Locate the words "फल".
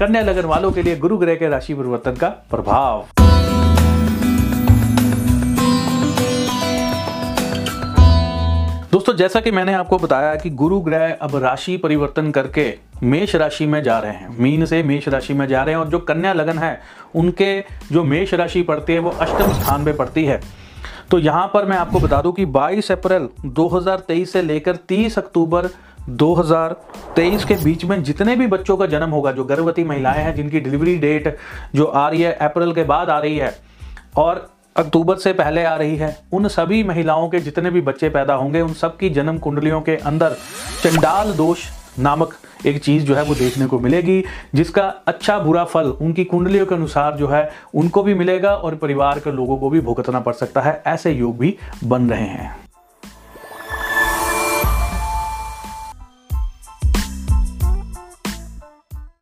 45.64-45.86